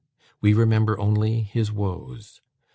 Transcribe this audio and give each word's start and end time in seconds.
We 0.41 0.55
remember 0.55 0.99
only 0.99 1.43
his 1.43 1.71
woes. 1.71 2.41